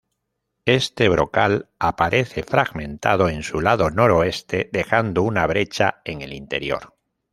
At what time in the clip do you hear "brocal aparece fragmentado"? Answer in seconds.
1.09-3.29